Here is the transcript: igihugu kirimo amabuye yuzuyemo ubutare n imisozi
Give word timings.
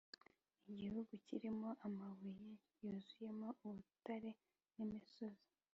igihugu 0.71 1.11
kirimo 1.27 1.69
amabuye 1.87 2.49
yuzuyemo 2.83 3.49
ubutare 3.67 4.31
n 4.75 4.77
imisozi 4.85 5.47